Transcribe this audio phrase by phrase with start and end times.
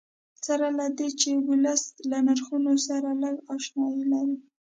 [0.45, 4.37] سره له دې چې ولس له نرخونو سره لږ اشنایي لري.